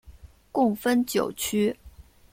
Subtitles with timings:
[0.51, 1.77] 共分九区。